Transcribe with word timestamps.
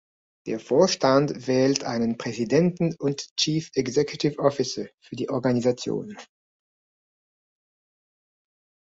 Der 0.47 0.59
Vorstand 0.59 1.45
wählt 1.45 1.83
einen 1.83 2.17
Präsidenten 2.17 2.95
und 2.95 3.37
Chief 3.37 3.69
Executive 3.75 4.39
Officer 4.39 4.87
für 4.99 5.15
die 5.15 5.29
Organisation. 5.29 6.17